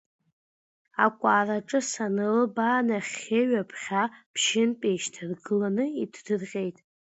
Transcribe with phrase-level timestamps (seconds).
[1.05, 6.77] Акәараҿы санылбаа, нахьхьи, ҩаԥхьа ԥшьынтә еишьҭаргыланы иҭдырҟьеит.